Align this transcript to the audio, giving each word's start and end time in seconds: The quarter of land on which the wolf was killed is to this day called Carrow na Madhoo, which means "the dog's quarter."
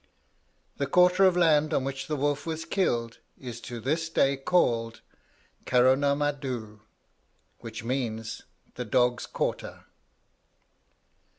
The 0.77 0.87
quarter 0.87 1.25
of 1.25 1.37
land 1.37 1.75
on 1.75 1.83
which 1.83 2.07
the 2.07 2.15
wolf 2.15 2.43
was 2.47 2.65
killed 2.65 3.19
is 3.37 3.61
to 3.61 3.79
this 3.79 4.09
day 4.09 4.35
called 4.35 5.01
Carrow 5.67 5.93
na 5.93 6.15
Madhoo, 6.15 6.79
which 7.59 7.83
means 7.83 8.41
"the 8.73 8.83
dog's 8.85 9.27
quarter." 9.27 9.85